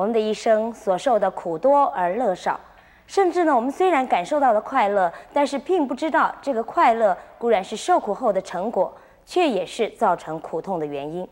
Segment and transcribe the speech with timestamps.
[0.00, 2.58] 我们的一生所受的苦多而乐少，
[3.06, 8.90] 甚至呢，我们虽然感受到了快乐，但是并不知道这个快乐固然是受苦后的成果，
[9.26, 11.28] 却也是造成苦痛的原因。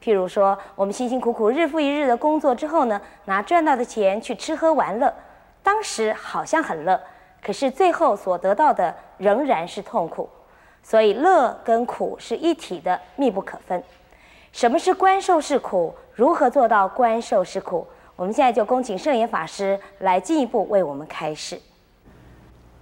[0.00, 5.12] 譬如说，我们辛辛苦苦日复一日的工作之后呢，拿赚到的钱去吃喝玩乐，
[5.64, 7.00] 当时好像很乐，
[7.42, 10.30] 可是最后所得到的仍然是痛苦。
[10.84, 13.82] 所以乐跟苦是一体的，密不可分。
[14.58, 15.94] 什么是观受是苦？
[16.16, 17.86] 如何做到观受是苦？
[18.16, 21.60] 我们现在就恭请圣严法师来进一步为我们开示。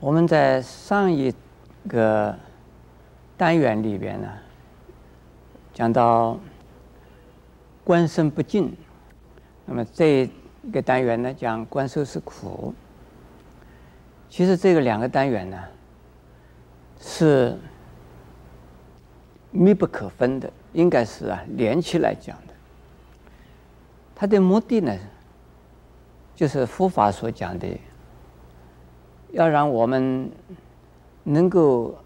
[0.01, 1.30] 我们在上一
[1.87, 2.35] 个
[3.37, 4.27] 单元里边呢，
[5.75, 6.39] 讲到
[7.85, 8.74] 观身不净，
[9.66, 10.30] 那么这
[10.73, 12.73] 个单元呢，讲观受是苦。
[14.30, 15.63] 其实这个两个单元呢，
[16.99, 17.54] 是
[19.57, 20.51] 密不可分的。
[20.73, 22.52] 应该是啊，连起来讲的。
[24.15, 24.95] 它的目的呢，
[26.35, 27.66] 就是佛法所讲的，
[29.30, 30.30] 要让我们
[31.23, 31.96] 能够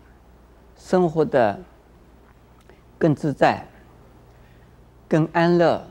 [0.76, 1.58] 生活的
[2.96, 3.66] 更自在、
[5.08, 5.84] 更安乐。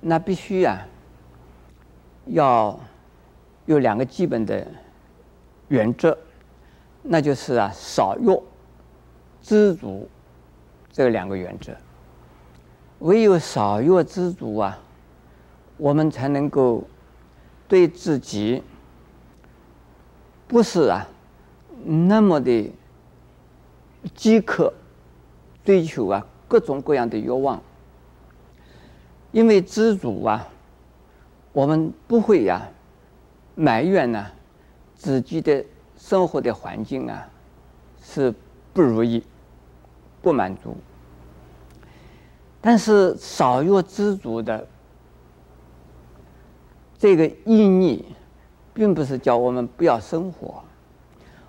[0.00, 0.86] 那必须啊，
[2.26, 2.78] 要
[3.66, 4.64] 有两个基本的
[5.68, 6.16] 原则，
[7.02, 8.40] 那就是啊，少欲、
[9.42, 10.08] 知足。
[10.96, 11.76] 这两个原则，
[13.00, 14.78] 唯有少欲知足啊，
[15.76, 16.84] 我们才能够
[17.66, 18.62] 对自己
[20.46, 21.08] 不是啊
[21.84, 22.72] 那么的
[24.14, 24.72] 饥渴，
[25.64, 27.60] 追求啊各种各样的欲望。
[29.32, 30.46] 因为知足啊，
[31.52, 32.68] 我们不会呀、
[33.56, 34.24] 埋怨呢、
[34.94, 35.64] 自己的
[35.96, 37.28] 生活的环境啊
[38.00, 38.32] 是
[38.72, 39.24] 不如意。
[40.22, 40.74] 不满足，
[42.66, 44.66] 但是少欲知足的
[46.98, 48.02] 这个意义，
[48.72, 50.64] 并不是叫我们不要生活。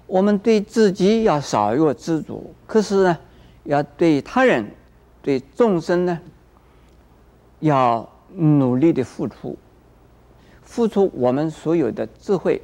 [0.07, 3.17] 我们对自己要少欲知足，可是呢，
[3.63, 4.69] 要对他人、
[5.21, 6.19] 对众生呢，
[7.61, 9.57] 要努力的付出，
[10.63, 12.61] 付出我们所有的智慧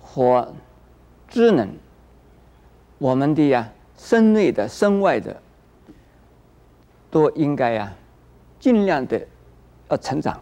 [0.00, 0.54] 和
[1.28, 1.68] 智能，
[2.96, 3.70] 我们的呀。
[3.98, 5.40] 身内的、身外的，
[7.10, 7.92] 都应该呀，
[8.58, 9.20] 尽量的
[9.88, 10.40] 要成长，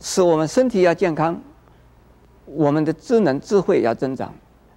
[0.00, 1.40] 使我们身体要健康，
[2.44, 4.34] 我们的智能、智慧要增长，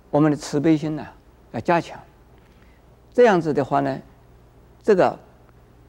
[0.10, 1.06] 我们的慈悲心呢
[1.52, 2.00] 要加强。
[3.14, 4.00] 这样子的话呢，
[4.82, 5.18] 这个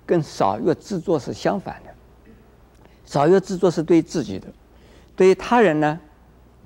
[0.05, 1.91] 跟少欲知作是相反的。
[3.05, 4.49] 少欲知作是对自己的，
[5.15, 6.01] 对于他人呢，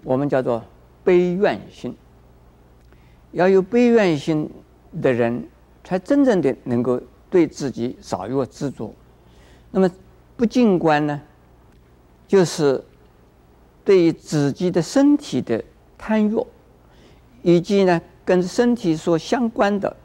[0.03, 0.63] 我们叫做
[1.03, 1.97] 悲愿心，
[3.33, 4.51] 要有悲愿心。
[5.03, 5.47] 的人
[5.85, 6.99] 才真正的能够
[7.31, 8.95] 对自己少欲知足。
[9.71, 9.91] 那么
[10.37, 11.21] 不净观呢，
[12.27, 12.83] 就是
[13.85, 15.63] 对于自己的身体的
[15.99, 16.47] 贪欲，
[17.43, 19.97] 以及呢跟身体所相关的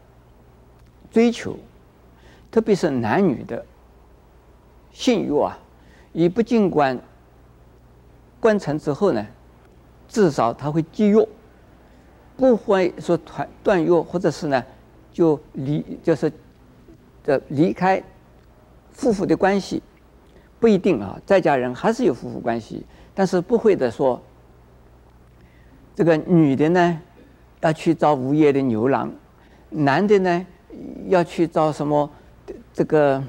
[1.12, 1.58] 追求，
[2.50, 3.66] 特别是男女的
[4.92, 5.58] 性欲啊，
[6.14, 7.00] 以不净观
[8.40, 9.26] 观成之后呢，
[10.08, 11.28] 至少他会积欲，
[12.36, 14.64] 不会说断断欲，或者是呢。
[15.14, 16.32] 就离就是
[17.24, 18.02] 这离开
[18.92, 19.82] 夫妇的关系，
[20.60, 24.22] 不一定啊，在家人还是有夫妇关系，但是不会的说，
[25.96, 27.00] 这个女的呢
[27.62, 29.12] 要去找无业的牛郎，
[29.70, 30.46] 男的呢
[31.08, 32.10] 要去找什么
[32.74, 33.24] 这个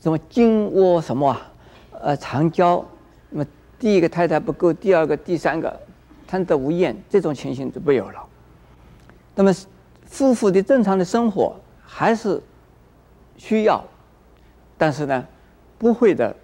[0.00, 1.52] 什么金窝什么啊，
[2.00, 2.84] 呃长交，
[3.28, 3.46] 那么
[3.78, 5.80] 第一个太太不够，第二个、第三个
[6.26, 8.26] 贪得无厌，这种情形就没有了。
[9.34, 9.52] 那么。
[10.12, 12.42] 夫妇的正常的生活还是
[13.40, 13.82] 需要，
[14.76, 15.26] 但是呢，
[15.78, 16.36] 不会的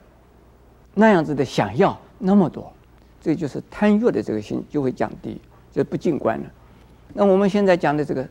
[0.95, 2.73] 那样子的想要那么多，
[3.21, 5.39] 这就是贪欲的这个心就会降低，
[5.71, 6.51] 就不净观了。
[7.13, 8.27] 那我们现在讲的这个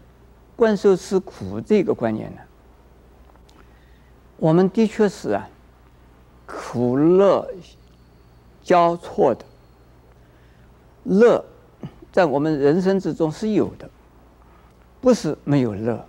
[0.56, 2.42] 观受是苦这个观念呢，
[4.38, 5.48] 我们的确是啊，
[6.48, 7.48] 苦乐
[8.64, 9.46] 交错的，
[11.04, 11.46] 乐
[12.12, 13.88] 在我们人生之中是有的。
[15.02, 16.04] 不是没有乐。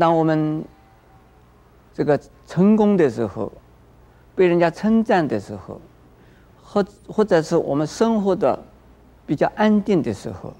[0.00, 0.64] 当我们
[1.98, 2.16] 这个
[2.46, 3.50] 成功的时候，
[4.36, 5.80] 被人家称赞的时候，
[6.62, 8.56] 或或者是我们生活的
[9.26, 10.52] 比较安定的时候，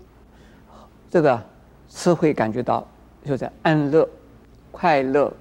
[1.08, 1.40] 这个
[1.88, 2.84] 是会感觉到
[3.24, 4.08] 就是安乐、
[4.72, 5.32] 快乐、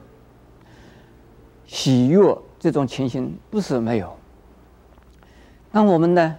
[1.66, 4.16] 喜悦这种情形，不是没有。
[5.72, 6.36] 当我们呢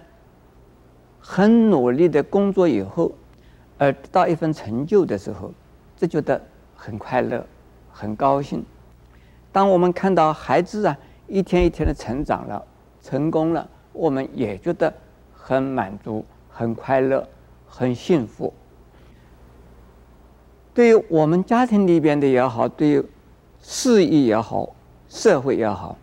[1.19, 3.11] 很努力的工作以后。
[3.77, 5.53] 而得到一份成就的时候，
[5.95, 6.41] 就觉得
[6.75, 7.45] 很快乐，
[7.89, 8.61] 很高兴。
[9.51, 10.97] 当我们看到孩子啊
[11.27, 12.63] 一天一天的成长了，
[13.01, 14.93] 成功了，我们也觉得
[15.33, 17.27] 很满足、很快乐、
[17.67, 18.53] 很幸福。
[20.73, 23.03] 对于我们家庭里边的也好，对于
[23.61, 24.69] 事业也好，
[25.09, 25.97] 社会也好，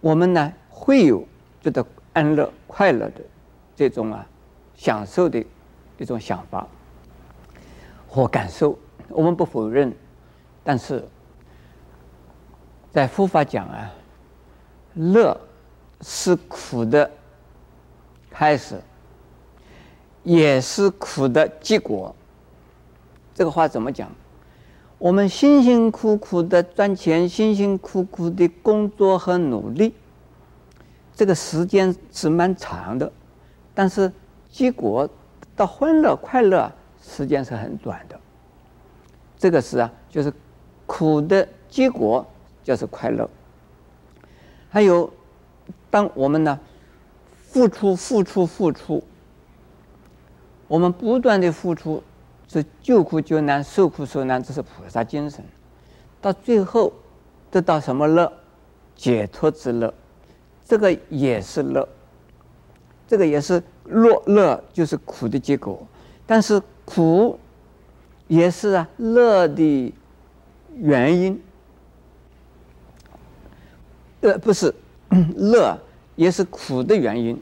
[0.00, 1.24] 我们呢会有
[1.62, 3.20] 觉得安乐、快乐的
[3.74, 4.26] 这种啊
[4.74, 5.42] 享受的
[5.98, 6.66] 一种想法
[8.08, 8.76] 或感受，
[9.08, 9.94] 我们不否认，
[10.62, 11.02] 但是
[12.94, 13.92] 在佛法讲啊，
[14.94, 15.36] 乐
[16.00, 17.10] 是苦的
[18.30, 18.80] 开始，
[20.22, 22.14] 也是苦的结果。
[23.34, 24.08] 这个话怎么讲？
[24.96, 29.92] 我们辛辛苦苦的赚钱，辛辛苦苦的工作和努力，
[31.16, 33.10] 这个时间是蛮长的，
[33.74, 34.10] 但是
[34.48, 35.10] 结果
[35.56, 36.70] 到欢乐快乐
[37.02, 38.16] 时间是很短的。
[39.36, 40.32] 这个是啊，就是
[40.86, 42.24] 苦的结果
[42.64, 43.30] 就是快乐。
[44.68, 45.08] 还有，
[45.90, 46.58] 当我们呢
[47.36, 49.04] 付出、付出、付出，
[50.66, 52.02] 我们不断的付出。
[52.46, 55.42] 是救苦救难、受苦受难，这是菩萨精神。
[56.20, 56.92] 到最后
[57.50, 58.32] 得到什么乐？
[58.94, 59.92] 解脱之乐，
[60.64, 61.88] 这个也是乐。
[63.08, 65.84] 这个也是乐，乐就是苦的结果。
[66.26, 67.40] 但是苦
[68.28, 69.92] 也是啊乐的
[70.76, 71.42] 原因。
[74.24, 74.74] 呃，不是，
[75.36, 75.78] 乐
[76.16, 77.38] 也是苦的原因。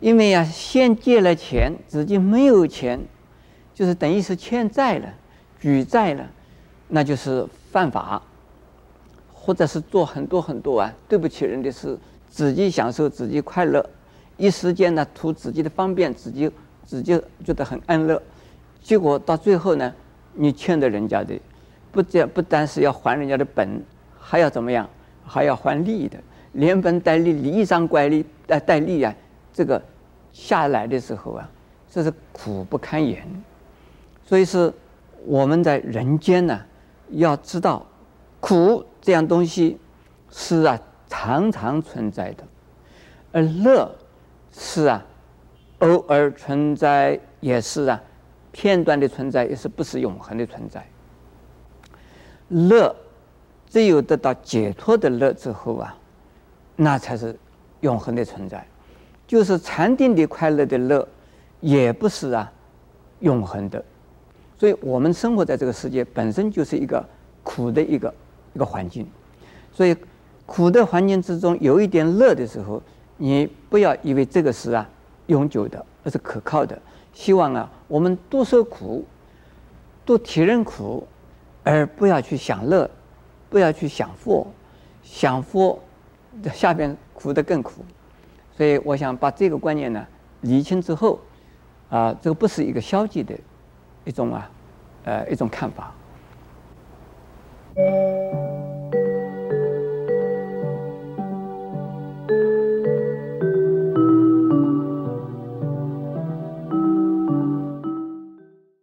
[0.00, 2.98] 因为呀、啊，先借了钱，自己没有钱。
[3.74, 5.14] 就是等于是欠债了，
[5.60, 6.26] 举债了，
[6.88, 8.22] 那就是犯法，
[9.30, 11.98] 或者是做很多很多啊对不起人的事，
[12.30, 13.86] 自己享受自己快乐，
[14.38, 16.50] 一时间呢图自己的方便，自己
[16.86, 18.22] 自己觉得很安乐，
[18.82, 19.92] 结果到最后呢，
[20.32, 21.38] 你欠的人家的，
[21.92, 23.84] 不但不单是要还人家的本，
[24.18, 24.88] 还要怎么样，
[25.26, 26.16] 还要还利的，
[26.52, 29.14] 连本带利，利上怪利带带利啊，
[29.52, 29.82] 这个
[30.32, 31.50] 下来的时候啊，
[31.90, 33.26] 这是苦不堪言。
[34.24, 34.72] 所以是
[35.24, 36.60] 我们在人间呢，
[37.10, 37.84] 要知道
[38.40, 39.78] 苦这样东西
[40.30, 40.78] 是啊
[41.08, 42.44] 常常存在的，
[43.32, 43.90] 而乐
[44.52, 45.04] 是啊
[45.80, 48.00] 偶尔存在，也是啊
[48.50, 50.84] 片段的存在，也是不是永恒的存在。
[52.48, 52.94] 乐
[53.68, 55.96] 只有得到解脱的乐之后啊，
[56.76, 57.36] 那才是
[57.80, 58.66] 永恒的存在。
[59.26, 61.06] 就是禅定的快乐的乐，
[61.60, 62.52] 也不是啊
[63.20, 63.84] 永恒的。
[64.58, 67.04] 所以我们生活在这个世界本身就是一个
[67.42, 68.14] 苦的一个
[68.54, 69.06] 一个环境，
[69.72, 69.94] 所以
[70.46, 72.80] 苦的环境之中有一点乐的时候，
[73.16, 74.88] 你不要以为这个是啊
[75.26, 76.80] 永久的，而是可靠的。
[77.12, 79.04] 希望啊，我们多受苦，
[80.04, 81.06] 多体认苦，
[81.64, 82.88] 而不要去享乐，
[83.50, 84.46] 不要去享福，
[85.02, 85.78] 享福
[86.52, 87.84] 下边苦得更苦。
[88.56, 90.06] 所以我想把这个观念呢
[90.42, 91.18] 理清之后，
[91.90, 93.34] 啊，这个不是一个消极的。
[94.04, 94.48] 一种啊，
[95.02, 95.92] 呃，一种看法。